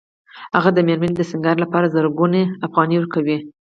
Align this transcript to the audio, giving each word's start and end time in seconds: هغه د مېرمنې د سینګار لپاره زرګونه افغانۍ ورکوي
هغه 0.55 0.69
د 0.73 0.79
مېرمنې 0.87 1.13
د 1.17 1.21
سینګار 1.31 1.55
لپاره 1.63 1.91
زرګونه 1.95 2.41
افغانۍ 2.67 2.95
ورکوي 2.97 3.37